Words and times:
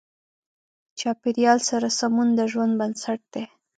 چاپېریال 0.99 1.59
سره 1.69 1.87
سمون 1.99 2.27
د 2.35 2.39
ژوند 2.51 2.73
بنسټ 2.79 3.19
دی. 3.33 3.43